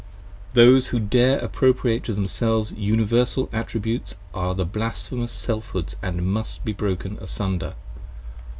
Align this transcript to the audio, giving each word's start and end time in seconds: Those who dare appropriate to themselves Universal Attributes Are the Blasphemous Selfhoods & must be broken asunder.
Those 0.55 0.87
who 0.87 0.99
dare 0.99 1.37
appropriate 1.37 2.03
to 2.05 2.13
themselves 2.15 2.71
Universal 2.71 3.51
Attributes 3.53 4.15
Are 4.33 4.55
the 4.55 4.65
Blasphemous 4.65 5.31
Selfhoods 5.31 5.95
& 6.01 6.01
must 6.23 6.65
be 6.65 6.73
broken 6.73 7.19
asunder. 7.21 7.75